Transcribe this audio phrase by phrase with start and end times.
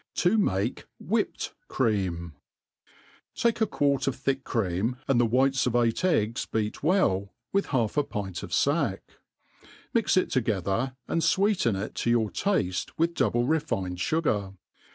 [0.25, 2.31] _if 7i maki Whipt Crtanu
[3.35, 7.67] TAKE a quart of thick cream, and the whites of eight eggs ^eat well, with
[7.67, 9.03] half a pint of fack;
[9.93, 14.55] mix it together, and fweeten it to your tafte with double refined fugar.